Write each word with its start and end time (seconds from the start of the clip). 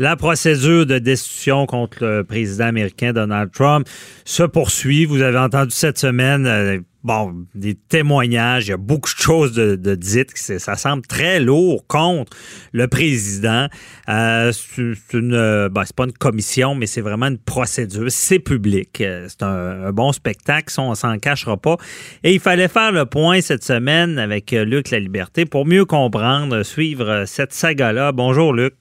La 0.00 0.16
procédure 0.16 0.86
de 0.86 0.98
destitution 0.98 1.66
contre 1.66 2.02
le 2.06 2.24
président 2.24 2.64
américain 2.64 3.12
Donald 3.12 3.52
Trump 3.52 3.86
se 4.24 4.42
poursuit. 4.42 5.04
Vous 5.04 5.20
avez 5.20 5.36
entendu 5.36 5.72
cette 5.72 5.98
semaine, 5.98 6.46
euh, 6.46 6.78
bon, 7.04 7.44
des 7.54 7.74
témoignages, 7.74 8.68
il 8.68 8.70
y 8.70 8.72
a 8.72 8.78
beaucoup 8.78 9.12
de 9.12 9.20
choses 9.20 9.52
de, 9.52 9.94
dites, 9.94 10.34
ça 10.34 10.76
semble 10.76 11.02
très 11.02 11.38
lourd 11.38 11.86
contre 11.86 12.34
le 12.72 12.88
président. 12.88 13.66
Euh, 14.08 14.52
c'est 14.52 15.18
une, 15.18 15.68
ben, 15.68 15.82
c'est 15.84 15.94
pas 15.94 16.04
une 16.04 16.12
commission, 16.12 16.74
mais 16.74 16.86
c'est 16.86 17.02
vraiment 17.02 17.26
une 17.26 17.36
procédure. 17.36 18.06
C'est 18.08 18.38
public. 18.38 19.02
Euh, 19.02 19.26
c'est 19.28 19.42
un, 19.42 19.92
bon 19.92 20.12
spectacle, 20.12 20.72
on 20.80 20.94
s'en 20.94 21.18
cachera 21.18 21.58
pas. 21.58 21.76
Et 22.24 22.32
il 22.32 22.40
fallait 22.40 22.68
faire 22.68 22.92
le 22.92 23.04
point 23.04 23.42
cette 23.42 23.64
semaine 23.64 24.18
avec 24.18 24.52
Luc 24.52 24.92
La 24.92 24.98
Liberté 24.98 25.44
pour 25.44 25.66
mieux 25.66 25.84
comprendre, 25.84 26.62
suivre 26.62 27.24
cette 27.26 27.52
saga-là. 27.52 28.12
Bonjour 28.12 28.54
Luc. 28.54 28.72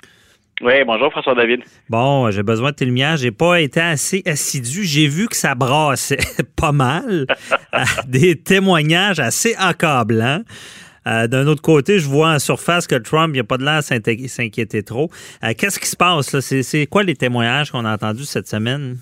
Oui, 0.61 0.73
bonjour 0.85 1.09
François 1.11 1.35
David. 1.35 1.61
Bon, 1.89 2.29
j'ai 2.31 2.43
besoin 2.43 2.71
de 2.71 2.75
tes 2.75 2.85
lumières. 2.85 3.15
J'ai 3.15 3.31
pas 3.31 3.61
été 3.61 3.79
assez 3.79 4.21
assidu. 4.25 4.83
J'ai 4.83 5.07
vu 5.07 5.27
que 5.27 5.35
ça 5.35 5.55
brassait 5.55 6.17
pas 6.55 6.73
mal. 6.73 7.27
Euh, 7.73 7.79
des 8.07 8.35
témoignages 8.35 9.19
assez 9.19 9.55
accablants. 9.57 10.43
Euh, 11.07 11.27
d'un 11.27 11.47
autre 11.47 11.61
côté, 11.61 11.99
je 11.99 12.07
vois 12.07 12.33
en 12.33 12.39
surface 12.39 12.87
que 12.87 12.95
Trump, 12.95 13.29
il 13.29 13.33
n'y 13.33 13.39
a 13.39 13.45
pas 13.45 13.57
de 13.57 13.63
l'air 13.63 13.81
s'inquiéter 13.81 14.83
trop. 14.83 15.09
Euh, 15.43 15.53
qu'est-ce 15.57 15.79
qui 15.79 15.87
se 15.87 15.95
passe? 15.95 16.37
C'est 16.39 16.87
quoi 16.87 17.03
les 17.03 17.15
témoignages 17.15 17.71
qu'on 17.71 17.85
a 17.85 17.93
entendus 17.93 18.25
cette 18.25 18.47
semaine? 18.47 18.97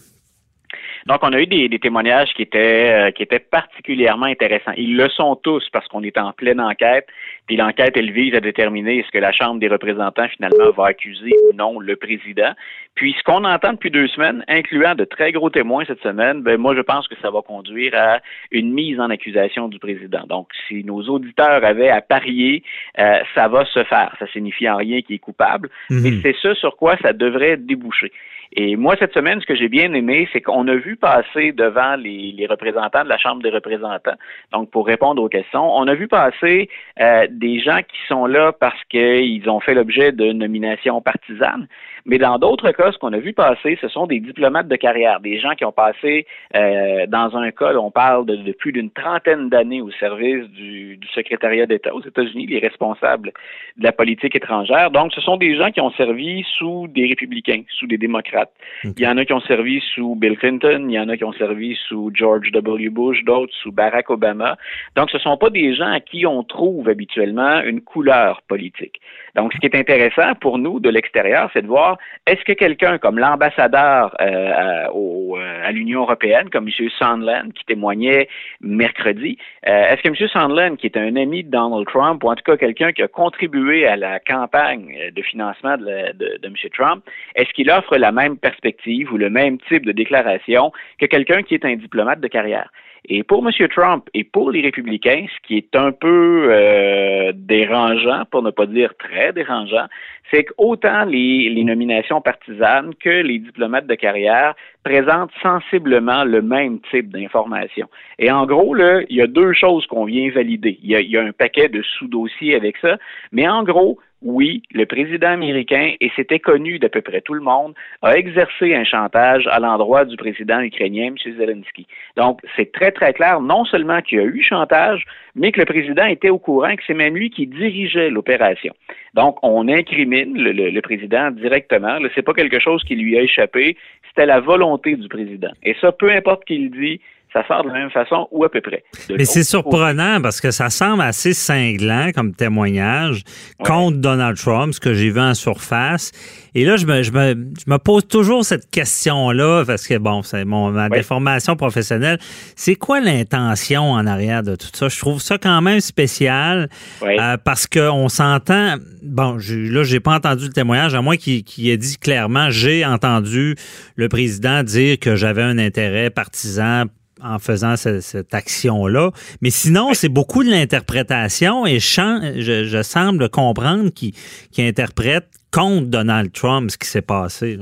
Donc, 1.08 1.19
on 1.22 1.31
a 1.31 1.39
eu 1.39 1.47
des, 1.47 1.80
témoignages 1.80 2.33
qui 2.33 2.41
étaient, 2.41 2.91
euh, 2.91 3.11
qui 3.11 3.23
étaient 3.23 3.39
particulièrement 3.39 4.25
intéressants. 4.25 4.73
Ils 4.75 4.97
le 4.97 5.08
sont 5.08 5.38
tous 5.38 5.64
parce 5.72 5.88
qu'on 5.88 6.03
est 6.03 6.17
en 6.17 6.33
pleine 6.33 6.59
enquête. 6.59 7.08
Puis 7.47 7.55
l'enquête, 7.55 7.95
elle 7.95 8.11
vise 8.11 8.36
à 8.36 8.41
déterminer 8.41 8.99
est-ce 8.99 9.11
que 9.11 9.17
la 9.17 9.31
Chambre 9.31 9.61
des 9.61 9.69
représentants, 9.69 10.27
finalement, 10.27 10.69
va 10.75 10.88
accuser 10.88 11.31
ou 11.45 11.55
non 11.55 11.80
le 11.80 11.95
président. 11.95 12.52
Puis 12.95 13.16
ce 13.17 13.23
qu'on 13.23 13.45
entend 13.45 13.72
depuis 13.72 13.89
deux 13.89 14.09
semaines, 14.09 14.44
incluant 14.49 14.95
de 14.95 15.05
très 15.05 15.31
gros 15.31 15.49
témoins 15.49 15.86
cette 15.86 16.02
semaine, 16.02 16.41
ben 16.41 16.58
moi, 16.58 16.75
je 16.75 16.81
pense 16.81 17.08
que 17.08 17.16
ça 17.21 17.31
va 17.31 17.42
conduire 17.42 17.94
à 17.95 18.19
une 18.52 18.73
mise 18.73 18.99
en 18.99 19.09
accusation 19.09 19.69
du 19.69 19.80
président. 19.80 20.25
Donc, 20.27 20.49
si 20.67 20.83
nos 20.83 21.02
auditeurs 21.03 21.64
avaient 21.64 21.89
à 21.89 22.02
parier, 22.02 22.64
euh, 22.99 23.19
ça 23.33 23.47
va 23.47 23.64
se 23.64 23.81
faire. 23.86 24.14
Ça 24.19 24.27
signifie 24.33 24.69
en 24.69 24.75
rien 24.75 25.02
qu'il 25.02 25.16
est 25.16 25.19
coupable. 25.19 25.69
Mhm. 25.89 26.02
Mais 26.03 26.11
c'est 26.21 26.36
ce 26.42 26.53
sur 26.55 26.75
quoi 26.75 26.97
ça 27.02 27.14
devrait 27.14 27.55
déboucher. 27.55 28.11
Et 28.53 28.76
moi, 28.76 28.95
cette 28.98 29.14
semaine, 29.14 29.42
ce 29.42 29.45
que 29.45 29.56
j'ai 29.56 29.70
bien 29.70 29.94
aimé, 29.94 30.28
c'est 30.31 30.42
qu'on 30.42 30.67
a 30.67 30.76
vu 30.76 30.95
passer 30.95 31.52
devant 31.52 31.95
les, 31.95 32.48
représentants 32.50 33.04
de 33.04 33.09
la 33.09 33.17
Chambre 33.17 33.42
des 33.42 33.50
représentants, 33.50 34.16
donc 34.54 34.72
pour 34.72 34.88
répondre 34.88 35.22
aux 35.22 35.28
questions, 35.28 35.76
on 35.76 35.88
a 35.88 35.95
vu 35.95 36.08
passer 36.08 36.70
euh, 37.00 37.28
des 37.30 37.59
gens 37.59 37.80
qui 37.80 37.98
sont 38.08 38.26
là 38.26 38.54
parce 38.54 38.81
qu'ils 38.86 39.50
ont 39.50 39.59
fait 39.59 39.73
l'objet 39.73 40.12
de 40.14 40.31
nominations 40.31 41.02
partisanes, 41.02 41.67
mais 42.06 42.17
dans 42.20 42.39
d'autres 42.39 42.72
cas, 42.72 42.92
ce 42.94 42.98
qu'on 42.98 43.12
a 43.12 43.17
vu 43.17 43.34
passer, 43.34 43.78
ce 43.81 43.89
sont 43.89 44.08
des 44.08 44.22
diplomates 44.22 44.70
de 44.70 44.76
carrière, 44.78 45.20
des 45.20 45.39
gens 45.39 45.56
qui 45.56 45.66
ont 45.66 45.73
passé, 45.73 46.26
euh, 46.56 47.06
dans 47.08 47.36
un 47.36 47.52
cas, 47.52 47.76
on 47.76 47.92
parle 47.92 48.26
de, 48.26 48.54
plus 48.54 48.72
d'une 48.72 48.92
trentaine 48.92 49.50
d'années 49.50 49.82
au 49.82 49.92
service 49.92 50.48
du, 50.52 50.95
du 50.95 51.08
secrétariat 51.10 51.66
d'État 51.66 51.94
aux 51.94 52.02
États-Unis, 52.02 52.48
les 52.48 52.60
responsables 52.60 53.33
de 53.76 53.83
la 53.83 53.92
politique 53.92 54.36
étrangère. 54.36 54.89
Donc, 54.89 55.11
ce 55.14 55.20
sont 55.20 55.36
des 55.36 55.58
gens 55.58 55.70
qui 55.71 55.82
ont 55.82 55.92
servi 55.92 56.45
sous 56.58 56.88
des 56.88 57.08
républicains, 57.08 57.64
sous 57.71 57.88
des 57.88 57.98
démocrates 57.98 58.36
il 58.83 58.99
y 58.99 59.08
en 59.08 59.17
a 59.17 59.25
qui 59.25 59.33
ont 59.33 59.42
servi 59.42 59.81
sous 59.93 60.15
Bill 60.15 60.37
Clinton, 60.37 60.86
il 60.87 60.93
y 60.93 60.99
en 60.99 61.09
a 61.09 61.17
qui 61.17 61.23
ont 61.23 61.33
servi 61.33 61.75
sous 61.87 62.11
George 62.14 62.52
W. 62.52 62.89
Bush, 62.89 63.23
d'autres 63.23 63.53
sous 63.61 63.71
Barack 63.71 64.09
Obama. 64.09 64.58
Donc, 64.95 65.09
ce 65.09 65.17
ne 65.17 65.21
sont 65.21 65.37
pas 65.37 65.49
des 65.49 65.75
gens 65.75 65.92
à 65.92 65.99
qui 65.99 66.25
on 66.25 66.43
trouve 66.43 66.89
habituellement 66.89 67.61
une 67.61 67.81
couleur 67.81 68.42
politique. 68.47 69.02
Donc, 69.36 69.53
ce 69.53 69.59
qui 69.59 69.67
est 69.67 69.76
intéressant 69.76 70.33
pour 70.42 70.58
nous 70.58 70.80
de 70.80 70.89
l'extérieur, 70.89 71.49
c'est 71.53 71.61
de 71.61 71.67
voir 71.67 71.97
est-ce 72.26 72.43
que 72.43 72.53
quelqu'un 72.53 72.97
comme 72.97 73.20
l'ambassadeur 73.20 74.15
euh, 74.20 74.87
euh, 74.93 75.67
à 75.67 75.71
l'Union 75.71 76.02
européenne, 76.02 76.49
comme 76.49 76.67
M. 76.67 76.89
Sondland, 76.97 77.52
qui 77.53 77.64
témoignait 77.65 78.27
mercredi, 78.61 79.37
euh, 79.67 79.83
est-ce 79.89 80.02
que 80.02 80.09
M. 80.09 80.27
Sondland, 80.27 80.76
qui 80.77 80.87
est 80.87 80.97
un 80.97 81.15
ami 81.15 81.43
de 81.43 81.52
Donald 81.52 81.87
Trump, 81.87 82.23
ou 82.23 82.30
en 82.30 82.36
tout 82.36 82.43
cas 82.43 82.58
quelqu'un 82.58 82.92
qui 82.92 83.03
a 83.03 83.08
contribué 83.08 83.86
à 83.86 83.95
la 83.95 84.20
campagne 84.20 85.11
de 85.15 85.21
financement 85.21 85.77
de, 85.77 86.14
de 86.14 86.47
M. 86.47 86.55
Trump, 86.76 87.03
est-ce 87.36 87.52
qu'il 87.53 87.70
offre 87.70 87.95
la 87.97 88.11
même 88.11 88.27
perspective 88.36 89.14
ou 89.14 89.17
le 89.17 89.30
même 89.30 89.58
type 89.70 89.86
de 89.86 89.93
déclaration 89.93 90.71
que 90.99 91.05
quelqu'un 91.05 91.43
qui 91.43 91.54
est 91.54 91.64
un 91.64 91.76
diplomate 91.76 92.20
de 92.20 92.27
carrière? 92.27 92.70
Et 93.10 93.23
pour 93.23 93.45
M. 93.48 93.67
Trump 93.70 94.10
et 94.14 94.26
pour 94.26 94.52
les 94.52 94.61
républicains, 94.61 95.26
ce 95.33 95.48
qui 95.48 95.55
est 95.58 95.76
un 95.76 95.93
peu 95.93 96.49
euh, 96.49 97.32
dérangeant, 97.33 98.26
pour 98.30 98.43
ne 98.43 98.52
pas 98.52 98.65
dire 98.65 98.93
très 98.98 99.32
dérangeant, 99.32 99.86
c'est 100.30 100.43
qu'autant 100.43 101.05
les, 101.05 101.49
les 101.49 101.64
nominations 101.64 102.20
partisanes 102.20 102.93
que 102.99 103.10
les 103.10 103.39
diplomates 103.39 103.88
de 103.88 103.95
carrière 103.95 104.55
présentent 104.87 105.31
sensiblement 105.42 106.23
le 106.23 106.42
même 106.42 106.80
type 106.92 107.09
d'informations. 107.09 107.89
Et 108.20 108.31
en 108.31 108.45
gros, 108.45 108.73
là, 108.73 109.02
il 109.09 109.17
y 109.17 109.21
a 109.21 109.27
deux 109.27 109.52
choses 109.52 109.86
qu'on 109.87 110.05
vient 110.05 110.31
valider. 110.31 110.80
Il 110.81 110.89
y 110.89 110.95
a, 110.95 111.02
il 111.02 111.09
y 111.09 111.17
a 111.17 111.23
un 111.23 111.33
paquet 111.33 111.67
de 111.67 111.81
sous-dossiers 111.81 112.55
avec 112.55 112.77
ça, 112.77 112.97
mais 113.33 113.47
en 113.47 113.64
gros, 113.64 113.99
oui, 114.23 114.64
le 114.71 114.86
président 114.86 115.30
américain, 115.30 115.93
et 116.02 116.11
c'était 116.15 116.39
connu 116.39 116.80
d'à 116.80 116.89
peu 116.89 117.02
près 117.02 117.21
tout 117.21 117.36
le 117.36 117.42
monde, 117.42 117.73
a 118.02 118.17
exercé 118.17 118.73
un 118.73 118.83
chantage 118.83 119.45
à 119.47 119.59
l'endroit 119.59 120.05
du 120.05 120.17
président 120.17 120.59
ukrainien, 120.59 121.08
M. 121.08 121.33
Zelensky. 121.37 121.86
Donc, 122.15 122.42
c'est 122.55 122.71
très, 122.71 122.92
très 122.92 123.14
clair, 123.14 123.42
non 123.42 123.64
seulement 123.65 124.02
qu'il 124.02 124.17
y 124.17 124.21
a 124.21 124.26
eu 124.26 124.42
chantage, 124.42 125.05
mais 125.36 125.52
que 125.52 125.59
le 125.59 125.65
président 125.65 126.05
était 126.05 126.31
au 126.31 126.39
courant 126.39 126.76
que 126.76 126.81
c'est 126.87 126.95
même 126.95 127.15
lui 127.15 127.30
qui 127.30 127.45
dirigeait 127.45 128.09
l'opération. 128.09 128.74
Donc, 129.13 129.38
on 129.44 129.68
incrimine 129.68 130.36
le, 130.36 130.81
président 130.81 131.31
directement. 131.31 131.97
Ce 132.00 132.15
n'est 132.15 132.24
pas 132.24 132.33
quelque 132.33 132.59
chose 132.59 132.83
qui 132.83 132.95
lui 132.95 133.18
a 133.18 133.21
échappé, 133.21 133.77
c'était 134.18 134.25
la 134.25 134.39
volonté 134.39 134.95
du 134.95 135.07
président. 135.07 135.51
Et 135.62 135.75
ça, 135.80 135.92
peu 135.92 136.10
importe 136.12 136.44
qu'il 136.45 136.72
dit, 136.72 137.00
ça 137.38 137.48
sort 137.48 137.63
de 137.63 137.69
la 137.69 137.74
même 137.75 137.92
façon 137.92 138.27
ou 138.31 138.44
à 138.44 138.50
peu 138.50 138.62
près. 138.62 138.83
Mais 139.09 139.25
c'est 139.25 139.44
surprenant 139.44 140.21
parce 140.21 140.42
que 140.42 140.51
ça 140.51 140.69
semble 140.69 141.01
assez 141.01 141.33
cinglant 141.33 142.12
comme 142.13 142.33
témoignage 142.33 143.24
contre 143.63 143.98
Donald 143.98 144.38
Trump, 144.38 144.74
ce 144.74 144.80
que 144.80 144.94
j'ai 144.94 145.09
vu 145.09 145.19
en 145.19 145.33
surface. 145.33 146.12
Et 146.56 146.65
là, 146.65 146.75
je 146.77 146.88
me, 146.88 147.03
je 147.03 147.12
me, 147.12 147.36
je 147.36 147.71
me 147.71 147.77
pose 147.77 148.07
toujours 148.07 148.44
cette 148.44 148.69
question-là 148.71 149.63
parce 149.65 149.88
que, 149.88 149.97
bon, 149.97 150.24
c'est 150.24 150.44
mon, 150.45 150.71
ma 150.71 150.89
déformation 150.89 151.56
professionnelle. 151.56 152.18
C'est 152.56 152.75
quoi 152.75 153.00
l'intention 153.00 153.92
en 153.92 154.07
arrière 154.07 154.42
de 154.42 154.56
tout 154.56 154.69
ça? 154.74 154.88
Je 154.88 154.97
trouve 154.97 155.21
ça 155.21 155.38
quand 155.38 155.62
même 155.62 155.81
spécial 155.81 156.69
euh, 157.03 157.38
parce 157.38 157.68
qu'on 157.68 158.09
s'entend. 158.09 158.75
Bon, 159.03 159.38
là, 159.38 159.83
j'ai 159.83 160.00
pas 160.00 160.15
entendu 160.15 160.45
le 160.45 160.53
témoignage, 160.53 160.95
à 160.95 161.01
moins 161.01 161.18
qu'il 161.18 161.69
ait 161.69 161.77
dit 161.77 161.97
clairement, 161.97 162.50
j'ai 162.50 162.83
entendu 162.83 163.56
le 163.95 164.09
président 164.09 164.63
dire 164.63 164.97
que 164.97 165.15
j'avais 165.15 165.44
un 165.44 165.59
intérêt 165.59 166.09
partisan 166.09 166.86
en 167.22 167.39
faisant 167.39 167.75
cette, 167.78 168.33
action-là. 168.33 169.12
Mais 169.42 169.50
sinon, 169.50 169.94
c'est 169.94 170.10
beaucoup 170.10 170.44
de 170.44 170.50
l'interprétation 170.50 171.66
et 171.66 171.80
je, 171.80 172.66
je, 172.66 172.83
semble 172.83 173.30
comprendre 173.30 173.89
qu'il 173.92 174.13
interprète 174.57 175.27
contre 175.51 175.88
Donald 175.88 176.31
Trump 176.31 176.72
ce 176.72 176.77
qui 176.77 176.88
s'est 176.88 177.01
passé. 177.01 177.57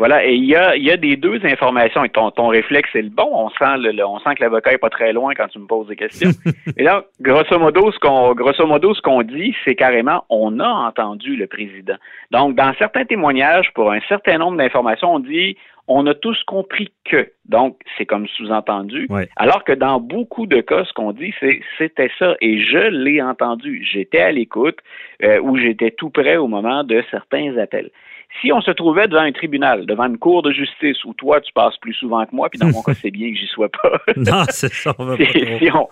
Voilà, 0.00 0.24
et 0.24 0.32
il 0.32 0.46
y 0.46 0.56
a, 0.56 0.78
y 0.78 0.90
a 0.90 0.96
des 0.96 1.16
deux 1.16 1.44
informations, 1.44 2.02
et 2.04 2.08
ton, 2.08 2.30
ton 2.30 2.48
réflexe 2.48 2.88
est 2.94 3.02
le 3.02 3.10
bon. 3.10 3.28
On 3.34 3.50
sent 3.50 3.76
le, 3.76 4.02
on 4.02 4.18
sent 4.20 4.34
que 4.36 4.42
l'avocat 4.42 4.72
est 4.72 4.78
pas 4.78 4.88
très 4.88 5.12
loin 5.12 5.34
quand 5.34 5.48
tu 5.48 5.58
me 5.58 5.66
poses 5.66 5.88
des 5.88 5.96
questions. 5.96 6.30
et 6.78 6.82
là, 6.82 7.04
grosso 7.20 7.58
modo, 7.58 7.92
ce 7.92 7.98
qu'on 7.98 8.32
grosso 8.32 8.66
modo, 8.66 8.94
ce 8.94 9.02
qu'on 9.02 9.20
dit, 9.20 9.54
c'est 9.62 9.74
carrément 9.74 10.24
on 10.30 10.58
a 10.58 10.66
entendu 10.66 11.36
le 11.36 11.46
président. 11.46 11.96
Donc, 12.30 12.54
dans 12.54 12.72
certains 12.78 13.04
témoignages, 13.04 13.74
pour 13.74 13.92
un 13.92 14.00
certain 14.08 14.38
nombre 14.38 14.56
d'informations, 14.56 15.16
on 15.16 15.18
dit 15.18 15.58
on 15.86 16.06
a 16.06 16.14
tous 16.14 16.42
compris 16.44 16.92
que. 17.04 17.30
Donc, 17.46 17.76
c'est 17.98 18.06
comme 18.06 18.26
sous-entendu. 18.28 19.06
Alors 19.36 19.64
que 19.64 19.72
dans 19.72 20.00
beaucoup 20.00 20.46
de 20.46 20.62
cas, 20.62 20.84
ce 20.84 20.94
qu'on 20.94 21.12
dit, 21.12 21.34
c'est 21.40 21.60
c'était 21.76 22.10
ça. 22.18 22.36
Et 22.40 22.62
je 22.62 22.88
l'ai 22.88 23.20
entendu. 23.20 23.84
J'étais 23.84 24.20
à 24.20 24.32
l'écoute 24.32 24.78
euh, 25.22 25.40
ou 25.40 25.58
j'étais 25.58 25.90
tout 25.90 26.08
près 26.08 26.36
au 26.36 26.46
moment 26.46 26.84
de 26.84 27.02
certains 27.10 27.58
appels. 27.58 27.90
Si 28.40 28.52
on 28.52 28.60
se 28.60 28.70
trouvait 28.70 29.08
devant 29.08 29.22
un 29.22 29.32
tribunal, 29.32 29.86
devant 29.86 30.04
une 30.04 30.18
cour 30.18 30.42
de 30.42 30.52
justice 30.52 31.04
où 31.04 31.12
toi, 31.14 31.40
tu 31.40 31.52
passes 31.52 31.76
plus 31.78 31.94
souvent 31.94 32.24
que 32.24 32.34
moi, 32.34 32.48
puis 32.48 32.58
dans 32.58 32.68
mon 32.72 32.82
cas, 32.82 32.94
c'est 32.94 33.10
bien 33.10 33.30
que 33.32 33.38
j'y 33.38 33.46
sois 33.46 33.68
pas. 33.68 34.00
non, 34.16 34.44
c'est 34.48 34.72
ça. 34.72 34.94
si, 35.58 35.70
on, 35.74 35.88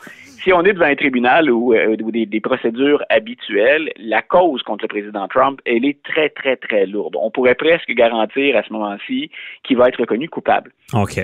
si 0.49 0.55
on 0.55 0.63
est 0.63 0.73
devant 0.73 0.87
un 0.87 0.95
tribunal 0.95 1.51
ou, 1.51 1.75
euh, 1.75 1.95
des, 1.97 2.41
procédures 2.41 3.03
habituelles, 3.11 3.93
la 3.99 4.23
cause 4.23 4.63
contre 4.63 4.85
le 4.85 4.89
président 4.89 5.29
Trump, 5.29 5.61
elle 5.67 5.85
est 5.85 6.03
très, 6.03 6.31
très, 6.31 6.57
très 6.57 6.87
lourde. 6.87 7.17
On 7.21 7.31
pourrait 7.31 7.55
presque 7.55 7.91
garantir 7.91 8.57
à 8.57 8.63
ce 8.63 8.73
moment-ci 8.73 9.31
qu'il 9.63 9.77
va 9.77 9.89
être 9.89 10.01
reconnu 10.01 10.31
coupable. 10.31 10.73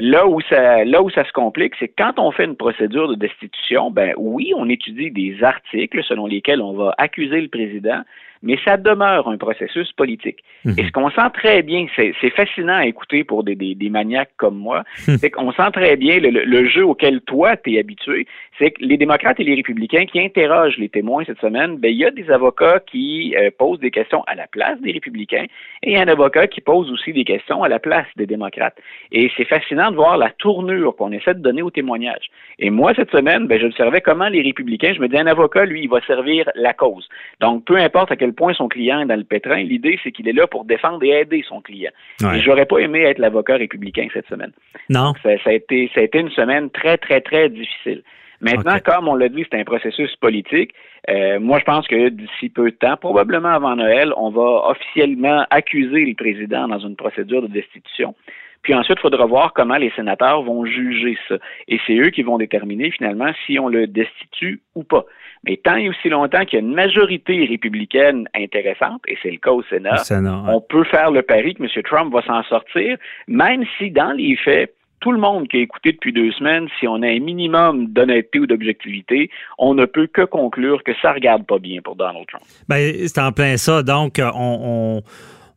Là 0.03 0.27
où 0.27 0.43
ça, 0.43 0.85
là 0.85 1.03
où 1.03 1.09
ça 1.09 1.25
se 1.25 1.33
complique, 1.33 1.73
c'est 1.79 1.89
quand 1.89 2.19
on 2.19 2.33
fait 2.33 2.45
une 2.45 2.57
procédure 2.57 3.09
de 3.09 3.15
destitution, 3.15 3.91
ben 3.91 4.13
oui, 4.19 4.53
on 4.55 4.69
étudie 4.69 5.11
des 5.11 5.43
articles 5.43 6.05
selon 6.05 6.27
lesquels 6.27 6.61
on 6.61 6.75
va 6.75 6.95
accuser 6.99 7.41
le 7.41 7.49
président, 7.49 8.03
mais 8.45 8.59
ça 8.63 8.77
demeure 8.77 9.27
un 9.27 9.39
processus 9.39 9.91
politique. 9.93 10.45
Mhm. 10.65 10.75
Et 10.79 10.85
ce 10.85 10.93
qu'on 10.93 11.11
sent 11.11 11.31
très 11.33 11.63
bien, 11.63 11.87
c'est 11.97 12.31
fascinant 12.31 12.77
à 12.77 12.87
écouter 12.87 13.25
pour 13.25 13.43
des, 13.43 13.57
des, 13.57 13.89
maniaques 13.89 14.33
comme 14.37 14.59
moi, 14.59 14.85
hmm. 15.09 15.17
c'est 15.17 15.31
qu'on 15.31 15.53
sent 15.53 15.71
très 15.73 15.97
bien 15.97 16.19
le, 16.21 16.69
jeu 16.69 16.85
auquel 16.85 17.21
toi, 17.23 17.57
tu 17.57 17.75
es 17.75 17.79
habitué, 17.79 18.27
c'est 18.59 18.73
que 18.73 18.85
les 18.85 18.97
démocrates 18.97 19.14
et 19.39 19.45
les 19.45 19.55
républicains 19.55 20.07
qui 20.07 20.21
interrogent 20.21 20.79
les 20.79 20.89
témoins 20.89 21.25
cette 21.25 21.41
semaine, 21.41 21.79
ben, 21.79 21.91
il 21.91 21.99
y 21.99 22.05
a 22.05 22.11
des 22.11 22.31
avocats 22.31 22.81
qui 22.81 23.35
euh, 23.37 23.51
posent 23.57 23.81
des 23.81 23.91
questions 23.91 24.23
à 24.27 24.35
la 24.35 24.47
place 24.47 24.81
des 24.81 24.93
républicains 24.93 25.47
et 25.83 25.91
il 25.91 25.93
y 25.93 25.97
a 25.97 26.01
un 26.01 26.09
avocat 26.09 26.47
qui 26.47 26.61
pose 26.61 26.91
aussi 26.91 27.13
des 27.13 27.25
questions 27.25 27.63
à 27.63 27.69
la 27.69 27.79
place 27.79 28.07
des 28.17 28.27
démocrates. 28.27 28.77
Et 29.13 29.31
c'est 29.37 29.45
fascinant 29.45 29.91
de 29.91 29.97
voir 29.97 30.17
la 30.17 30.31
tournure 30.31 30.97
qu'on 30.97 31.13
essaie 31.13 31.35
de 31.35 31.41
donner 31.41 31.63
au 31.63 31.71
témoignage. 31.71 32.31
Et 32.59 32.71
moi, 32.71 32.93
cette 32.95 33.11
semaine, 33.11 33.47
ben, 33.47 33.61
j'observais 33.61 34.01
comment 34.01 34.29
les 34.29 34.43
républicains, 34.43 34.93
je 34.95 35.01
me 35.01 35.09
dis, 35.09 35.17
un 35.17 35.27
avocat, 35.27 35.65
lui, 35.65 35.83
il 35.85 35.89
va 35.89 36.01
servir 36.07 36.51
la 36.55 36.73
cause. 36.73 37.09
Donc, 37.41 37.65
peu 37.65 37.77
importe 37.77 38.13
à 38.13 38.17
quel 38.17 38.33
point 38.33 38.55
son 38.55 38.69
client 38.69 39.01
est 39.01 39.07
dans 39.07 39.17
le 39.17 39.25
pétrin, 39.25 39.63
l'idée, 39.63 39.99
c'est 40.03 40.13
qu'il 40.13 40.29
est 40.29 40.33
là 40.33 40.47
pour 40.47 40.65
défendre 40.65 41.03
et 41.03 41.21
aider 41.21 41.45
son 41.49 41.61
client. 41.61 41.93
Et 42.23 42.41
j'aurais 42.41 42.67
pas 42.67 42.79
aimé 42.79 43.03
être 43.03 43.19
l'avocat 43.19 43.57
républicain 43.57 44.09
cette 44.13 44.29
semaine. 44.29 44.53
Non. 44.89 45.13
Ça, 45.23 45.31
a 45.45 45.53
été, 45.53 45.91
ça 45.95 46.01
a 46.01 46.05
été 46.05 46.19
une 46.19 46.31
semaine 46.31 46.71
très, 46.71 46.97
très, 46.99 47.21
très 47.21 47.49
difficile. 47.49 48.03
Maintenant, 48.45 48.79
comme 48.85 49.09
on 49.09 49.15
l'a 49.15 49.29
dit, 49.29 49.45
c'est 49.51 49.59
un 49.59 49.65
processus 49.65 50.15
politique. 50.17 50.75
Euh, 51.09 51.41
moi, 51.41 51.59
je 51.59 51.65
pense 51.65 51.87
que 51.89 52.11
d'ici 52.11 52.51
peu 52.51 52.71
de 52.71 52.77
temps, 52.77 52.97
probablement 52.97 53.49
avant 53.49 53.75
Noël, 53.75 54.13
on 54.17 54.31
va 54.31 54.69
officiellement 54.69 55.47
accuser 55.51 56.05
le 56.05 56.15
président 56.15 56.69
dans 56.69 56.79
une 56.79 56.97
procédure 56.97 57.43
de 57.43 57.49
destitution. 57.49 58.15
Puis 58.63 58.75
ensuite, 58.75 58.99
il 58.99 59.03
faudra 59.03 59.27
voir 59.27 59.53
comment 59.53 59.77
les 59.77 59.91
sénateurs 59.91 60.43
vont 60.43 60.65
juger 60.65 61.19
ça. 61.29 61.37
Et 61.69 61.79
c'est 61.87 61.97
eux 61.97 62.11
qui 62.11 62.23
vont 62.23 62.39
déterminer 62.39 62.91
finalement 62.91 63.31
si 63.47 63.59
on 63.59 63.69
le 63.69 63.87
destitue 63.87 64.61
ou 64.75 64.85
pas. 64.85 65.05
Mais 65.47 65.59
tant 65.59 65.77
et 65.77 65.91
aussi 65.91 66.09
longtemps 66.09 66.45
qu'il 66.47 66.59
y 66.59 66.63
a 66.63 66.65
une 66.65 66.75
majorité 66.75 67.45
républicaine 67.45 68.27
intéressante, 68.35 69.03
et 69.07 69.19
c'est 69.23 69.31
le 69.31 69.37
cas 69.37 69.51
au 69.51 69.63
Sénat, 69.65 70.03
on 70.49 70.63
peut 70.63 70.85
faire 70.85 71.11
le 71.11 71.21
pari 71.21 71.55
que 71.55 71.63
M. 71.63 71.83
Trump 71.83 72.13
va 72.13 72.23
s'en 72.23 72.43
sortir, 72.45 72.97
même 73.29 73.65
si 73.77 73.91
dans 73.91 74.13
les 74.13 74.37
faits, 74.37 74.75
tout 75.05 75.13
le 75.13 75.19
monde 75.19 75.49
qui 75.49 75.59
a 75.59 75.61
écouté 75.61 75.93
depuis 75.93 76.15
deux 76.15 76.33
semaines, 76.33 76.67
si 76.81 76.89
on 76.89 77.03
a 77.03 77.09
un 77.09 77.21
minimum 77.21 77.89
d'honnêteté 77.89 78.39
ou 78.39 78.47
d'objectivité, 78.47 79.29
on 79.59 79.75
ne 79.75 79.85
peut 79.85 80.07
que 80.07 80.25
conclure 80.25 80.83
que 80.83 80.93
ça 81.03 81.13
regarde 81.13 81.45
pas 81.45 81.59
bien 81.59 81.83
pour 81.85 81.95
Donald 81.95 82.27
Trump. 82.27 82.43
Ben, 82.71 83.07
c'est 83.07 83.19
en 83.19 83.31
plein 83.31 83.59
ça. 83.59 83.83
Donc, 83.83 84.19
on, 84.19 85.03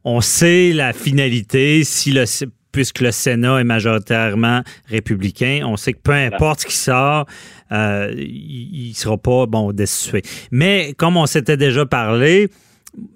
on, 0.04 0.22
sait 0.22 0.74
la 0.74 0.92
finalité. 0.92 1.86
Si 1.86 2.12
le, 2.12 2.26
puisque 2.74 3.00
le 3.00 3.12
Sénat 3.12 3.62
est 3.62 3.64
majoritairement 3.64 4.64
républicain, 4.90 5.62
on 5.66 5.78
sait 5.78 5.94
que 5.94 6.02
peu 6.04 6.12
importe 6.12 6.60
ce 6.60 6.66
qui 6.66 6.76
sort, 6.76 7.26
euh, 7.72 8.14
il 8.18 8.90
ne 8.90 8.96
sera 8.96 9.18
pas 9.18 9.46
bon 9.46 9.72
destitué. 9.72 10.24
Mais 10.52 10.94
comme 10.98 11.16
on 11.16 11.26
s'était 11.26 11.56
déjà 11.56 11.86
parlé, 11.86 12.50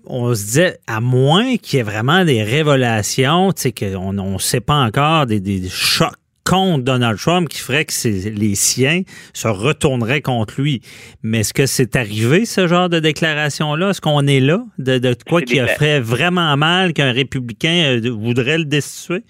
on 0.06 0.34
se 0.34 0.46
disait, 0.46 0.78
à 0.88 1.02
moins 1.02 1.58
qu'il 1.58 1.78
y 1.78 1.80
ait 1.82 1.84
vraiment 1.84 2.24
des 2.24 2.42
révélations, 2.42 3.52
tu 3.52 3.64
sais, 3.64 3.72
qu'on 3.74 4.14
ne 4.14 4.38
sait 4.38 4.62
pas 4.62 4.76
encore, 4.76 5.26
des, 5.26 5.42
des 5.42 5.68
chocs 5.68 6.16
contre 6.52 6.84
Donald 6.84 7.18
Trump 7.18 7.48
qui 7.48 7.60
ferait 7.60 7.86
que 7.86 8.30
les 8.30 8.56
siens 8.56 9.04
se 9.34 9.48
retourneraient 9.48 10.22
contre 10.22 10.60
lui. 10.60 10.82
Mais 11.24 11.40
est-ce 11.40 11.54
que 11.54 11.66
c'est 11.66 11.96
arrivé, 11.96 12.44
ce 12.46 12.68
genre 12.68 12.90
de 12.90 13.00
déclaration-là? 13.00 13.92
Est-ce 13.92 14.02
qu'on 14.02 14.28
est 14.28 14.42
là? 14.42 14.62
De, 14.78 15.16
quoi 15.30 15.42
qui 15.42 15.60
ferait 15.60 16.02
vraiment 16.02 16.58
mal 16.58 16.92
qu'un 16.92 17.14
républicain 17.14 18.02
euh, 18.04 18.12
voudrait 18.12 18.58
le 18.58 18.66
destituer? 18.66 19.24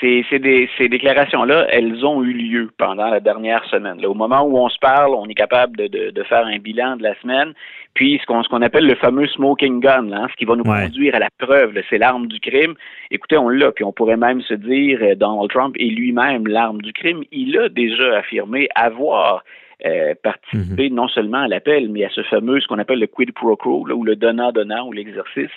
Ces, 0.00 0.24
ces, 0.30 0.88
déclarations-là, 0.88 1.66
elles 1.70 2.04
ont 2.04 2.22
eu 2.22 2.32
lieu 2.32 2.70
pendant 2.78 3.08
la 3.08 3.20
dernière 3.20 3.64
semaine. 3.64 4.04
au 4.04 4.14
moment 4.14 4.42
où 4.42 4.58
on 4.58 4.68
se 4.68 4.78
parle, 4.78 5.14
on 5.14 5.26
est 5.26 5.34
capable 5.34 5.76
de, 5.76 6.22
faire 6.24 6.46
un 6.46 6.58
bilan 6.58 6.96
de 6.96 7.02
la 7.02 7.14
semaine. 7.20 7.52
Puis 7.94 8.20
ce 8.20 8.26
qu'on 8.26 8.62
appelle 8.62 8.86
le 8.86 8.94
fameux 8.94 9.26
smoking 9.26 9.80
gun, 9.80 10.12
hein, 10.12 10.28
ce 10.30 10.36
qui 10.36 10.44
va 10.44 10.54
nous 10.54 10.64
conduire 10.64 11.14
à 11.14 11.18
la 11.18 11.30
preuve, 11.38 11.80
c'est 11.90 11.98
l'arme 11.98 12.28
du 12.28 12.38
crime. 12.38 12.74
Écoutez, 13.10 13.36
on 13.36 13.48
l'a, 13.48 13.72
puis 13.72 13.84
on 13.84 13.92
pourrait 13.92 14.16
même 14.16 14.40
se 14.42 14.54
dire 14.54 14.98
euh, 15.02 15.14
Donald 15.14 15.50
Trump 15.50 15.74
est 15.78 15.90
lui-même 15.90 16.46
l'arme 16.46 16.80
du 16.80 16.92
crime. 16.92 17.24
Il 17.32 17.58
a 17.58 17.68
déjà 17.68 18.18
affirmé 18.18 18.68
avoir 18.74 19.42
euh, 19.86 20.14
participer 20.22 20.90
mhm. 20.90 20.96
non 20.96 21.08
seulement 21.08 21.42
à 21.42 21.48
l'appel, 21.48 21.88
mais 21.88 22.04
à 22.04 22.10
ce 22.10 22.22
fameux, 22.24 22.60
ce 22.60 22.66
qu'on 22.66 22.78
appelle 22.78 22.98
le 22.98 23.06
quid 23.06 23.32
pro 23.32 23.56
quo, 23.56 23.86
là, 23.86 23.94
ou 23.94 24.04
le 24.04 24.16
donnant-donnant, 24.16 24.86
ou 24.86 24.92
l'exercice 24.92 25.50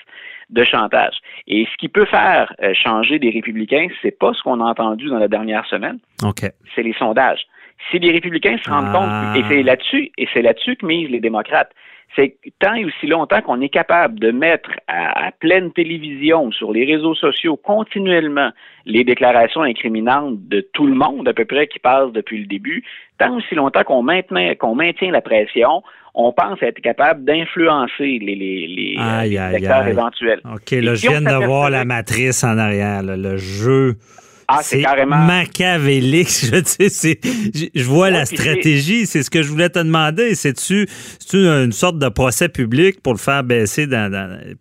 de 0.50 0.64
chantage. 0.64 1.16
Et 1.48 1.68
ce 1.72 1.78
qui 1.78 1.88
peut 1.88 2.06
faire 2.06 2.54
euh, 2.62 2.74
changer 2.74 3.20
des 3.20 3.32
républicains, 3.32 3.88
c'est 4.02 4.18
pas 4.18 4.34
ce 4.34 4.42
qu'on 4.44 4.60
a 4.60 4.66
entendu 4.66 5.08
dans 5.08 5.18
la 5.18 5.28
dernière 5.28 5.66
semaine, 5.66 6.00
c'est 6.76 6.84
les 6.84 6.94
sondages. 6.94 7.48
Si 7.90 8.00
les 8.00 8.12
républicains 8.12 8.58
se 8.58 8.70
rendent 8.70 8.92
compte, 8.92 9.38
et 9.38 9.44
c'est 9.50 9.64
là-dessus, 9.64 10.12
et 10.18 10.28
c'est 10.34 10.42
là-dessus 10.42 10.76
que 10.76 10.86
misent 10.86 11.10
les 11.10 11.20
démocrates, 11.20 11.72
c'est 12.16 12.36
tant 12.60 12.74
et 12.74 12.86
aussi 12.86 13.08
longtemps 13.08 13.42
qu'on 13.42 13.62
est 13.62 13.70
capable 13.70 14.20
de 14.20 14.32
mettre 14.32 14.70
à, 14.88 15.32
pleine 15.40 15.72
télévision, 15.72 16.52
sur 16.52 16.72
les 16.74 16.86
réseaux 16.86 17.16
sociaux, 17.16 17.56
continuellement 17.56 18.52
les 18.86 19.04
déclarations 19.04 19.62
incriminantes 19.62 20.48
de 20.48 20.68
tout 20.74 20.86
le 20.86 20.94
monde, 20.94 21.28
à 21.28 21.34
peu 21.34 21.46
près, 21.46 21.68
qui 21.68 21.80
passe 21.80 22.12
depuis 22.12 22.40
le 22.40 22.46
début, 22.48 22.84
tant 23.18 23.38
aussi 23.38 23.56
longtemps 23.56 23.84
qu'on 23.84 24.04
maintient, 24.04 24.56
qu'on 24.56 24.76
maintient 24.76 25.12
la 25.12 25.22
pression, 25.22 25.84
on 26.14 26.34
pense 26.34 26.62
être 26.62 26.82
capable 26.82 27.24
d'influencer 27.24 28.20
les, 28.20 28.36
les, 28.36 28.68
les, 28.68 28.96
euh, 29.00 29.88
éventuels. 29.88 30.42
OK, 30.44 30.72
là, 30.72 30.96
je 30.96 31.08
viens 31.08 31.22
de 31.22 31.46
voir 31.46 31.70
la 31.70 31.86
matrice 31.86 32.44
en 32.44 32.58
arrière, 32.58 33.02
le 33.04 33.38
jeu 33.38 33.96
ah, 34.52 34.60
c'est 34.62 34.82
carrément. 34.82 35.18
Machiavélique. 35.18 36.28
Je, 36.52 36.88
sais, 36.90 37.20
je, 37.74 37.84
vois 37.84 38.10
la 38.10 38.26
stratégie. 38.26 39.06
C'est 39.06 39.24
ce 39.24 39.30
que 39.30 39.42
je 39.42 39.50
voulais 39.50 39.70
te 39.70 39.80
demander. 39.80 40.36
C'est-tu 40.36 40.88
une 41.34 41.72
sorte 41.72 41.98
de 41.98 42.10
procès 42.10 42.50
public 42.50 43.02
pour 43.02 43.14
le 43.14 43.18
faire 43.18 43.44
baisser, 43.44 43.88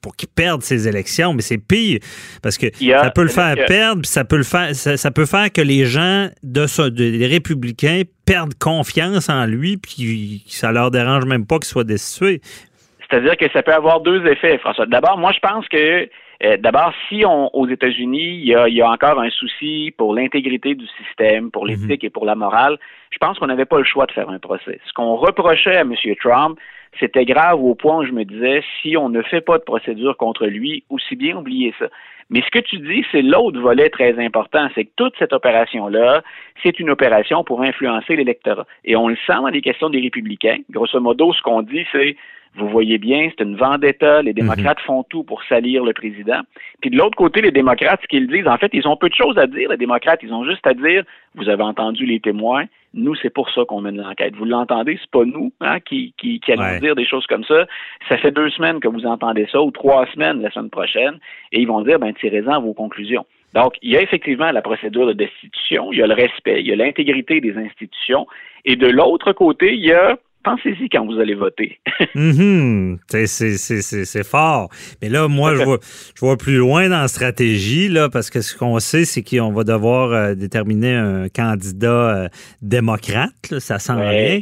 pour 0.01 0.15
qu'il 0.17 0.29
perde 0.29 0.63
ses 0.63 0.87
élections? 0.87 1.33
Mais 1.33 1.43
c'est 1.43 1.59
pire 1.59 1.99
parce 2.43 2.59
que 2.59 2.67
ça 2.77 3.11
peut 3.11 3.23
le 3.23 3.29
faire 3.29 3.57
perdre, 3.67 4.03
puis 4.03 4.11
ça 4.11 4.25
peut 4.25 4.37
le 4.37 4.45
faire, 4.45 4.75
ça, 4.75 5.11
peut 5.11 5.27
faire 5.27 5.53
que 5.53 5.61
les 5.61 5.85
gens 5.87 6.29
de, 6.43 6.67
les 6.97 7.27
républicains 7.27 8.03
perdent 8.27 8.55
confiance 8.59 9.29
en 9.29 9.47
lui, 9.47 9.77
puis 9.77 10.45
ça 10.47 10.73
leur 10.73 10.91
dérange 10.91 11.25
même 11.25 11.47
pas 11.47 11.57
qu'il 11.57 11.67
soit 11.67 11.85
destitué. 11.85 12.41
C'est-à-dire 13.11 13.37
que 13.37 13.51
ça 13.53 13.63
peut 13.63 13.75
avoir 13.75 14.01
deux 14.01 14.25
effets, 14.27 14.59
François. 14.59 14.87
D'abord, 14.87 15.19
moi, 15.19 15.33
je 15.33 15.41
pense 15.41 15.67
que 15.69 16.09
euh, 16.43 16.57
d'abord, 16.57 16.93
si 17.09 17.25
on, 17.27 17.55
aux 17.55 17.69
États-Unis, 17.69 18.41
il 18.43 18.49
y, 18.49 18.83
a, 18.83 18.91
encore 18.91 19.21
un 19.21 19.31
souci 19.31 19.93
pour 19.97 20.15
l'intégrité 20.15 20.75
du 20.75 20.87
système, 20.99 21.51
pour 21.51 21.65
mhm. 21.65 21.71
l'éthique 21.71 22.05
et 22.05 22.11
pour 22.11 22.25
la 22.25 22.35
morale, 22.35 22.79
je 23.11 23.19
pense 23.19 23.39
qu'on 23.39 23.49
n'avait 23.49 23.67
pas 23.67 23.79
le 23.79 23.85
choix 23.85 24.07
de 24.07 24.13
faire 24.13 24.31
un 24.31 24.39
procès. 24.39 24.81
Ce 24.87 24.93
qu'on 24.93 25.17
reprochait 25.17 25.77
à 25.77 25.81
M. 25.81 25.95
Trump, 26.19 26.59
c'était 26.99 27.25
grave 27.25 27.63
au 27.63 27.75
point 27.75 27.99
où 27.99 28.05
je 28.05 28.13
me 28.13 28.25
disais, 28.25 28.63
si 28.81 28.97
on 28.97 29.09
ne 29.11 29.23
fait 29.23 29.43
pas 29.43 29.59
de 29.59 29.65
procédure 29.65 30.17
contre 30.17 30.47
lui, 30.47 30.85
aussi 30.89 31.15
bien 31.15 31.37
oublier 31.37 31.75
ça. 31.79 31.87
Mais 32.31 32.43
ce 32.43 32.51
que 32.51 32.61
tu 32.61 32.79
dis, 32.79 33.05
c'est 33.11 33.23
l'autre 33.23 33.61
volet 33.61 33.91
très 33.91 34.19
important, 34.19 34.69
c'est 34.75 34.85
que 34.85 34.91
toute 34.97 35.15
cette 35.19 35.33
opération-là, 35.33 36.23
c'est 36.63 36.79
une 36.79 36.91
opération 36.91 37.43
pour 37.43 37.63
influencer 37.63 38.17
l'électorat. 38.17 38.67
Et 38.85 38.97
on 38.97 39.09
le 39.09 39.17
sent 39.27 39.35
dans 39.35 39.49
les 39.49 39.61
questions 39.61 39.91
des 39.91 40.01
républicains. 40.01 40.59
Grosso 40.71 41.01
modo, 41.01 41.33
ce 41.33 41.43
qu'on 41.43 41.63
dit, 41.63 41.85
c'est 41.91 42.17
vous 42.57 42.69
voyez 42.69 42.99
bien, 42.99 43.31
c'est 43.31 43.45
une 43.45 43.57
vendetta. 43.57 44.23
Les 44.23 44.33
démocrates 44.33 44.79
mhm. 44.81 44.85
font 44.85 45.03
tout 45.05 45.23
pour 45.23 45.43
salir 45.45 45.85
le 45.85 45.93
président. 45.93 46.41
Puis 46.81 46.91
de 46.91 46.97
l'autre 46.97 47.17
côté, 47.17 47.41
les 47.41 47.53
démocrates, 47.53 48.01
ce 48.03 48.09
qu'ils 48.09 48.27
disent, 48.27 48.49
en 48.49 48.59
fait, 48.59 48.71
ils 48.73 48.89
ont 48.89 48.97
peu 48.97 49.09
de 49.09 49.15
choses 49.15 49.39
à 49.39 49.47
dire, 49.47 49.71
les 49.71 49.77
démocrates. 49.77 50.21
Ils 50.23 50.33
ont 50.33 50.45
juste 50.45 50.67
à 50.67 50.75
dire, 50.75 51.05
vous 51.37 51.49
avez 51.49 51.63
entendu 51.63 52.07
les 52.07 52.19
témoins. 52.19 52.65
Nous, 52.93 53.15
c'est 53.15 53.31
pour 53.31 53.49
ça 53.51 53.65
qu'on 53.65 53.81
mène 53.81 53.99
l'enquête. 53.99 54.35
Vous 54.35 54.45
l'entendez, 54.45 54.99
c'est 55.01 55.11
pas 55.11 55.25
nous 55.25 55.53
hein, 55.61 55.79
qui, 55.79 56.13
qui, 56.19 56.41
qui 56.41 56.53
allons 56.53 56.81
dire 56.81 56.97
des 56.97 57.07
choses 57.07 57.25
comme 57.29 57.45
ça. 57.45 57.67
Ça 58.09 58.19
fait 58.19 58.33
deux 58.33 58.51
semaines 58.51 58.81
que 58.81 58.89
vous 58.89 59.07
entendez 59.07 59.47
ça, 59.53 59.63
ou 59.63 59.71
trois 59.71 60.07
semaines 60.07 60.43
la 60.43 60.51
semaine 60.51 60.71
prochaine, 60.71 61.21
et 61.53 61.61
ils 61.61 61.69
vont 61.69 61.83
dire, 61.83 62.01
ben, 62.01 62.13
tirez-en 62.21 62.61
vos 62.61 62.75
conclusions. 62.75 63.27
Donc, 63.55 63.75
il 63.83 63.91
y 63.91 63.97
a 63.97 64.03
effectivement 64.03 64.53
la 64.53 64.63
procédure 64.63 65.07
de 65.07 65.13
destitution, 65.13 65.93
il 65.93 65.99
y 65.99 66.03
a 66.03 66.07
le 66.07 66.15
respect, 66.15 66.61
il 66.61 66.69
y 66.69 66.73
a 66.73 66.77
l'intégrité 66.77 67.41
des 67.41 67.57
institutions, 67.57 68.27
et 68.65 68.77
de 68.77 68.87
l'autre 68.87 69.33
côté, 69.33 69.75
il 69.75 69.85
y 69.85 69.93
a 69.93 70.17
pensez-y 70.43 70.89
quand 70.89 71.05
vous 71.05 71.21
allez 71.21 71.35
voter. 71.35 71.79
Mhm. 72.15 72.99
C'est 73.09 74.27
fort. 74.27 74.69
Mais 75.01 75.09
là, 75.09 75.29
moi, 75.29 75.55
je 75.55 75.63
vois, 75.63 75.79
je 76.15 76.21
vois 76.21 76.37
plus 76.37 76.57
loin 76.57 76.89
dans 76.89 77.01
la 77.01 77.09
stratégie, 77.09 77.89
là, 77.89 78.09
parce 78.09 78.31
que 78.31 78.41
ce 78.41 78.57
qu'on 78.57 78.79
sait, 78.81 79.05
c'est 79.05 79.23
qu'on 79.23 79.53
va 79.53 79.65
devoir 79.65 80.13
euh, 80.13 80.35
déterminer 80.35 80.95
un 80.95 81.29
candidat 81.29 82.25
euh, 82.25 82.29
démocrate. 82.63 83.59
ça 83.59 83.79
sent 83.79 83.93
rien. 83.93 84.41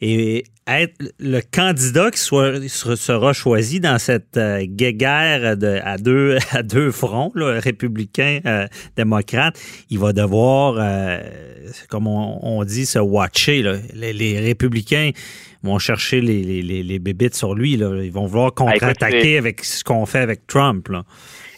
Et 0.00 0.44
être 0.78 0.94
le 1.18 1.40
candidat 1.40 2.10
qui 2.10 2.18
soit, 2.18 2.60
sera 2.68 3.32
choisi 3.32 3.80
dans 3.80 3.98
cette 3.98 4.36
euh, 4.36 4.64
guerre 4.66 5.56
de, 5.56 5.80
à, 5.82 5.96
deux, 5.96 6.36
à 6.52 6.62
deux 6.62 6.90
fronts, 6.90 7.32
là, 7.34 7.58
républicain, 7.60 8.40
euh, 8.46 8.66
démocrate, 8.96 9.58
il 9.90 9.98
va 9.98 10.12
devoir, 10.12 10.76
euh, 10.78 11.18
comme 11.88 12.06
on, 12.06 12.62
dit, 12.64 12.86
se 12.86 12.98
watcher. 12.98 13.62
Là. 13.62 13.74
Les, 13.94 14.38
républicains 14.38 15.10
vont 15.62 15.78
chercher 15.78 16.20
les, 16.20 16.42
les, 16.42 16.82
les, 16.82 16.98
bébites 16.98 17.34
sur 17.34 17.54
lui. 17.54 17.76
Là. 17.76 18.02
Ils 18.02 18.12
vont 18.12 18.26
vouloir 18.26 18.48
ah, 18.48 18.64
contre-attaquer 18.64 19.38
avec 19.38 19.64
ce 19.64 19.82
qu'on 19.82 20.06
fait 20.06 20.20
avec 20.20 20.46
Trump. 20.46 20.88
Là. 20.88 21.02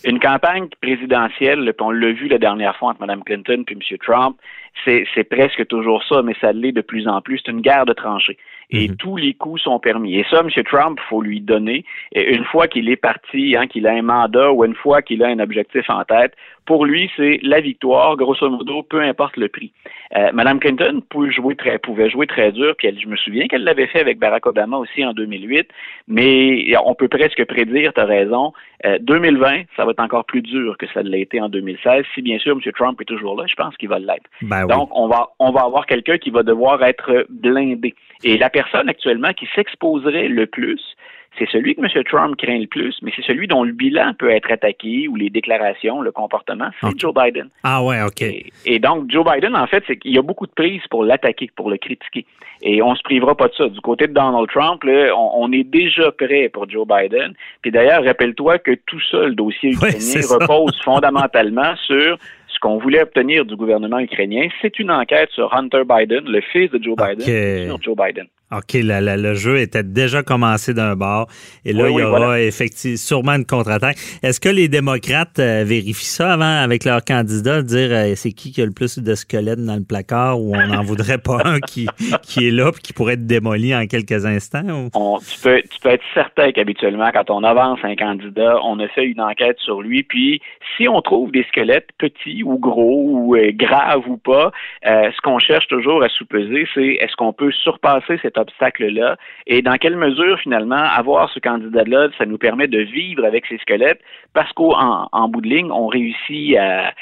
Une 0.04 0.18
campagne 0.18 0.66
présidentielle, 0.80 1.72
on 1.80 1.90
l'a 1.90 2.12
vu 2.12 2.26
la 2.26 2.38
dernière 2.38 2.76
fois 2.76 2.90
entre 2.90 3.00
Mme 3.00 3.22
Clinton 3.22 3.64
et 3.68 3.72
M. 3.72 3.98
Trump, 4.04 4.36
c'est 4.84 5.24
presque 5.24 5.66
toujours 5.68 6.02
ça, 6.08 6.22
mais 6.22 6.34
ça 6.40 6.52
l'est 6.52 6.72
de 6.72 6.80
plus 6.80 7.06
en 7.06 7.20
plus. 7.20 7.40
C'est 7.44 7.52
une 7.52 7.60
guerre 7.60 7.86
de 7.86 7.92
tranchées 7.92 8.36
et 8.72 8.88
mhm. 8.88 8.96
tous 8.96 9.16
les 9.16 9.34
coups 9.34 9.62
sont 9.62 9.78
permis. 9.78 10.18
Et 10.18 10.26
ça, 10.30 10.40
M. 10.40 10.48
Trump, 10.64 10.98
faut 11.08 11.22
lui 11.22 11.40
donner. 11.40 11.84
Et 12.12 12.34
une 12.34 12.44
fois 12.44 12.66
qu'il 12.68 12.88
est 12.88 12.96
parti, 12.96 13.56
hein, 13.56 13.66
qu'il 13.66 13.86
a 13.86 13.92
un 13.92 14.02
mandat 14.02 14.52
ou 14.52 14.64
une 14.64 14.74
fois 14.74 15.02
qu'il 15.02 15.22
a 15.22 15.28
un 15.28 15.38
objectif 15.38 15.88
en 15.88 16.04
tête, 16.04 16.34
pour 16.64 16.86
lui, 16.86 17.10
c'est 17.16 17.40
la 17.42 17.60
victoire, 17.60 18.16
grosso 18.16 18.48
modo, 18.48 18.82
peu 18.82 19.00
importe 19.00 19.36
le 19.36 19.48
prix. 19.48 19.72
Euh, 20.16 20.30
Mme 20.32 20.60
Clinton 20.60 21.02
pouvait 21.08 21.32
jouer 21.32 21.56
très, 21.56 21.78
pouvait 21.78 22.08
jouer 22.08 22.26
très 22.26 22.52
dur, 22.52 22.74
puis 22.78 22.86
elle, 22.86 23.00
je 23.00 23.08
me 23.08 23.16
souviens 23.16 23.48
qu'elle 23.48 23.64
l'avait 23.64 23.88
fait 23.88 24.00
avec 24.00 24.18
Barack 24.18 24.46
Obama 24.46 24.76
aussi 24.76 25.04
en 25.04 25.12
2008, 25.12 25.68
mais 26.06 26.72
on 26.84 26.94
peut 26.94 27.08
presque 27.08 27.44
prédire, 27.46 27.92
tu 27.92 28.00
as 28.00 28.04
raison, 28.04 28.52
2020, 29.00 29.52
euh, 29.52 29.62
ça 29.76 29.84
va 29.84 29.90
être 29.90 30.02
encore 30.02 30.24
plus 30.24 30.42
dur 30.42 30.76
que 30.78 30.86
ça 30.92 31.02
l'a 31.02 31.16
été 31.16 31.40
en 31.40 31.48
2016, 31.48 32.04
si 32.14 32.22
bien 32.22 32.38
sûr 32.38 32.52
M. 32.52 32.72
Trump 32.72 33.00
est 33.00 33.06
toujours 33.06 33.40
là, 33.40 33.46
je 33.48 33.54
pense 33.54 33.76
qu'il 33.76 33.88
va 33.88 33.98
l'être. 33.98 34.30
Ben 34.42 34.66
Donc, 34.66 34.88
on 34.92 35.08
va, 35.08 35.30
on 35.38 35.50
va 35.50 35.62
avoir 35.62 35.86
quelqu'un 35.86 36.18
qui 36.18 36.30
va 36.30 36.42
devoir 36.42 36.82
être 36.84 37.26
blindé. 37.28 37.94
Et 38.24 38.38
la 38.38 38.50
personne 38.50 38.88
actuellement 38.88 39.32
qui 39.32 39.48
s'exposerait 39.54 40.28
le 40.28 40.46
plus, 40.46 40.80
c'est 41.38 41.48
celui 41.50 41.74
que 41.74 41.80
M. 41.80 42.04
Trump 42.04 42.36
craint 42.36 42.58
le 42.58 42.66
plus, 42.66 42.96
mais 43.02 43.10
c'est 43.16 43.24
celui 43.24 43.46
dont 43.46 43.64
le 43.64 43.72
bilan 43.72 44.12
peut 44.18 44.30
être 44.30 44.50
attaqué 44.52 45.08
ou 45.08 45.16
les 45.16 45.30
déclarations, 45.30 46.02
le 46.02 46.12
comportement, 46.12 46.68
c'est 46.80 46.98
Joe 46.98 47.14
Biden. 47.14 47.48
Ah 47.62 47.82
ouais, 47.82 48.02
OK. 48.02 48.22
Et, 48.66 48.78
donc, 48.78 49.10
Joe 49.10 49.24
Biden, 49.24 49.56
en 49.56 49.66
fait, 49.66 49.82
c'est 49.86 49.96
qu'il 49.96 50.12
y 50.12 50.18
a 50.18 50.22
beaucoup 50.22 50.46
de 50.46 50.52
prises 50.52 50.86
pour 50.90 51.04
l'attaquer, 51.04 51.50
pour 51.56 51.70
le 51.70 51.78
critiquer. 51.78 52.26
Et 52.60 52.82
on 52.82 52.94
se 52.94 53.02
privera 53.02 53.34
pas 53.34 53.48
de 53.48 53.54
ça. 53.54 53.68
Du 53.68 53.80
côté 53.80 54.06
de 54.06 54.12
Donald 54.12 54.48
Trump, 54.48 54.84
là, 54.84 55.16
on, 55.16 55.50
est 55.52 55.64
déjà 55.64 56.12
prêt 56.12 56.48
pour 56.48 56.68
Joe 56.70 56.86
Biden. 56.86 57.32
Puis 57.60 57.72
d'ailleurs, 57.72 58.04
rappelle-toi 58.04 58.58
que 58.58 58.72
tout 58.86 59.00
ça, 59.10 59.24
le 59.24 59.34
dossier 59.34 59.70
ukrainien 59.70 60.20
repose 60.28 60.78
fondamentalement 60.84 61.74
sur 61.86 62.18
ce 62.52 62.58
qu'on 62.60 62.78
voulait 62.78 63.02
obtenir 63.02 63.44
du 63.44 63.56
gouvernement 63.56 63.98
ukrainien. 63.98 64.48
C'est 64.60 64.78
une 64.78 64.90
enquête 64.90 65.30
sur 65.30 65.54
Hunter 65.54 65.82
Biden, 65.88 66.24
le 66.24 66.40
fils 66.40 66.70
de 66.70 66.82
Joe 66.82 66.96
Biden, 66.96 67.66
sur 67.66 67.82
Joe 67.82 67.96
Biden. 67.96 68.26
OK, 68.52 68.74
le 68.74 69.34
jeu 69.34 69.58
était 69.58 69.82
déjà 69.82 70.22
commencé 70.22 70.74
d'un 70.74 70.94
bord 70.94 71.28
et 71.64 71.72
là, 71.72 71.88
il 71.88 71.98
y 71.98 72.02
aura 72.02 72.40
effectivement 72.40 72.82
sûrement 72.96 73.32
une 73.32 73.46
contre-attaque. 73.46 73.96
Est-ce 74.22 74.40
que 74.40 74.48
les 74.48 74.68
démocrates 74.68 75.38
euh, 75.38 75.64
vérifient 75.64 76.04
ça 76.04 76.32
avant 76.32 76.62
avec 76.62 76.84
leur 76.84 77.04
candidat, 77.04 77.62
dire 77.62 77.88
euh, 77.90 78.12
c'est 78.14 78.32
qui 78.32 78.52
qui 78.52 78.62
a 78.62 78.66
le 78.66 78.72
plus 78.72 78.98
de 78.98 79.14
squelettes 79.14 79.64
dans 79.64 79.76
le 79.76 79.84
placard 79.84 80.40
ou 80.40 80.54
on 80.54 80.66
n'en 80.66 80.82
voudrait 80.82 81.18
pas 81.18 81.38
un 81.44 81.60
qui, 81.60 81.88
qui 82.22 82.48
est 82.48 82.50
là 82.50 82.70
et 82.70 82.80
qui 82.80 82.92
pourrait 82.92 83.14
être 83.14 83.26
démoli 83.26 83.74
en 83.74 83.86
quelques 83.86 84.26
instants? 84.26 84.62
tu, 84.92 85.40
peux, 85.42 85.62
tu 85.62 85.80
peux 85.80 85.90
être 85.90 86.04
certain 86.14 86.52
qu'habituellement, 86.52 87.10
quand 87.12 87.30
on 87.30 87.44
avance 87.44 87.78
un 87.82 87.96
candidat, 87.96 88.58
on 88.64 88.78
a 88.80 88.88
fait 88.88 89.04
une 89.04 89.20
enquête 89.20 89.58
sur 89.58 89.82
lui, 89.82 90.02
puis 90.02 90.40
si 90.76 90.88
on 90.88 91.00
trouve 91.00 91.30
des 91.32 91.44
squelettes 91.44 91.90
petits 91.98 92.42
ou 92.42 92.58
gros 92.58 93.08
ou 93.10 93.36
euh, 93.36 93.52
graves 93.52 94.08
ou 94.08 94.16
pas, 94.16 94.52
ce 94.84 95.20
qu'on 95.22 95.38
cherche 95.38 95.68
toujours 95.68 96.02
à 96.02 96.08
sous-peser, 96.08 96.66
c'est 96.74 96.98
est-ce 97.00 97.14
qu'on 97.16 97.32
peut 97.32 97.52
surpasser 97.52 98.18
cette 98.22 98.38
obstacle-là 98.42 99.16
et 99.46 99.62
dans 99.62 99.76
quelle 99.76 99.96
mesure, 99.96 100.38
finalement, 100.40 100.76
avoir 100.76 101.30
ce 101.30 101.40
candidat-là, 101.40 102.08
ça 102.18 102.26
nous 102.26 102.38
permet 102.38 102.66
de 102.66 102.80
vivre 102.80 103.24
avec 103.24 103.46
ces 103.46 103.58
squelettes? 103.58 104.00
Parce 104.34 104.52
qu'en 104.52 105.08
en 105.10 105.28
bout 105.28 105.40
de 105.40 105.48
ligne, 105.48 105.70
on 105.70 105.86
réussit 105.86 106.56
à, 106.56 106.92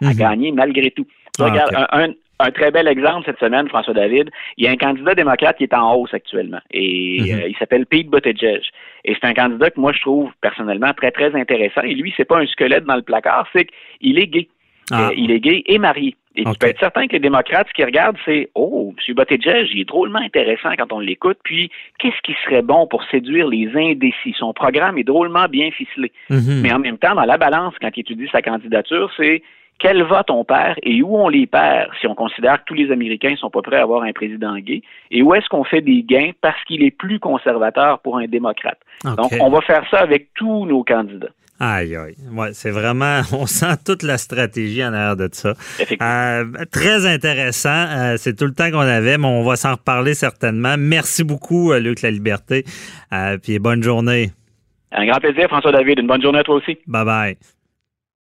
mhm. 0.00 0.14
gagner 0.16 0.52
malgré 0.52 0.90
tout. 0.90 1.06
Ah, 1.38 1.44
regarde, 1.44 2.14
un, 2.38 2.50
très 2.50 2.70
bel 2.70 2.88
exemple 2.88 3.24
cette 3.26 3.38
semaine, 3.38 3.68
François 3.68 3.94
David. 3.94 4.30
Il 4.56 4.64
y 4.64 4.68
a 4.68 4.70
un 4.70 4.76
candidat 4.76 5.14
démocrate 5.14 5.56
qui 5.56 5.64
est 5.64 5.74
en 5.74 5.94
hausse 5.94 6.12
actuellement 6.12 6.60
et 6.70 7.18
mhm. 7.20 7.40
euh, 7.40 7.48
il 7.48 7.56
s'appelle 7.56 7.86
Pete 7.86 8.10
Buttigieg. 8.10 8.62
Et 9.04 9.14
c'est 9.14 9.26
un 9.26 9.34
candidat 9.34 9.70
que 9.70 9.80
moi 9.80 9.92
je 9.92 10.00
trouve 10.00 10.30
personnellement 10.40 10.92
très 10.94 11.10
très 11.10 11.34
intéressant. 11.34 11.82
Et 11.82 11.94
lui, 11.94 12.12
c'est 12.16 12.24
pas 12.24 12.38
un 12.38 12.46
squelette 12.46 12.84
dans 12.84 12.96
le 12.96 13.02
placard, 13.02 13.46
c'est 13.52 13.66
qu'il 14.00 14.18
est 14.18 14.26
gay. 14.26 14.48
Ah. 14.90 15.08
Euh, 15.08 15.14
il 15.16 15.30
est 15.30 15.40
gay 15.40 15.62
et 15.66 15.78
marié. 15.78 16.16
Et 16.36 16.44
tu 16.44 16.52
peux 16.58 16.66
être 16.66 16.80
certain 16.80 17.06
que 17.06 17.12
les 17.12 17.20
démocrates, 17.20 17.68
ce 17.68 17.74
qu'ils 17.74 17.84
regardent, 17.84 18.16
c'est 18.24 18.50
Oh, 18.54 18.92
M. 18.96 19.14
Buttigieg, 19.14 19.68
il 19.72 19.80
est 19.80 19.84
drôlement 19.84 20.18
intéressant 20.18 20.70
quand 20.76 20.92
on 20.92 20.98
l'écoute. 20.98 21.38
Puis, 21.44 21.70
qu'est-ce 21.98 22.20
qui 22.22 22.34
serait 22.44 22.62
bon 22.62 22.86
pour 22.88 23.04
séduire 23.04 23.46
les 23.46 23.70
indécis? 23.74 24.34
Son 24.36 24.52
programme 24.52 24.98
est 24.98 25.04
drôlement 25.04 25.46
bien 25.46 25.70
ficelé. 25.70 26.10
Mhm. 26.30 26.60
Mais 26.62 26.72
en 26.72 26.80
même 26.80 26.98
temps, 26.98 27.14
dans 27.14 27.24
la 27.24 27.38
balance, 27.38 27.74
quand 27.80 27.90
il 27.96 28.00
étudie 28.00 28.28
sa 28.32 28.42
candidature, 28.42 29.12
c'est 29.16 29.42
quel 29.78 30.02
vote 30.02 30.30
on 30.30 30.44
perd 30.44 30.76
et 30.82 31.02
où 31.02 31.16
on 31.16 31.28
les 31.28 31.46
perd 31.46 31.90
si 32.00 32.06
on 32.06 32.14
considère 32.14 32.60
que 32.60 32.64
tous 32.66 32.74
les 32.74 32.90
Américains 32.90 33.32
ne 33.32 33.36
sont 33.36 33.50
pas 33.50 33.62
prêts 33.62 33.76
à 33.76 33.82
avoir 33.82 34.02
un 34.02 34.12
président 34.12 34.56
gay 34.58 34.82
et 35.10 35.22
où 35.22 35.34
est-ce 35.34 35.48
qu'on 35.48 35.64
fait 35.64 35.80
des 35.80 36.02
gains 36.02 36.30
parce 36.40 36.62
qu'il 36.64 36.82
est 36.82 36.90
plus 36.90 37.18
conservateur 37.18 37.98
pour 38.00 38.18
un 38.18 38.26
démocrate. 38.26 38.78
Donc, 39.04 39.32
on 39.40 39.50
va 39.50 39.60
faire 39.60 39.84
ça 39.90 39.98
avec 39.98 40.28
tous 40.34 40.66
nos 40.66 40.82
candidats. 40.84 41.28
Aïe, 41.60 41.94
aïe. 41.94 42.16
Ouais, 42.32 42.52
c'est 42.52 42.70
vraiment, 42.70 43.20
on 43.32 43.46
sent 43.46 43.76
toute 43.86 44.02
la 44.02 44.18
stratégie 44.18 44.84
en 44.84 44.92
arrière 44.92 45.16
de 45.16 45.28
ça. 45.32 45.54
Euh, 46.02 46.44
très 46.72 47.06
intéressant. 47.06 47.86
Euh, 47.90 48.14
c'est 48.16 48.36
tout 48.36 48.46
le 48.46 48.54
temps 48.54 48.70
qu'on 48.70 48.80
avait, 48.80 49.18
mais 49.18 49.26
on 49.26 49.44
va 49.44 49.56
s'en 49.56 49.72
reparler 49.72 50.14
certainement. 50.14 50.74
Merci 50.76 51.22
beaucoup, 51.22 51.72
euh, 51.72 51.78
Luc 51.78 52.02
La 52.02 52.10
Liberté. 52.10 52.64
puis 53.42 53.58
bonne 53.58 53.82
journée. 53.82 54.30
Un 54.92 55.06
grand 55.06 55.20
plaisir, 55.20 55.48
François 55.48 55.72
David. 55.72 56.00
Une 56.00 56.06
bonne 56.06 56.22
journée 56.22 56.40
à 56.40 56.44
toi 56.44 56.56
aussi. 56.56 56.78
Bye 56.86 57.04
bye. 57.04 57.36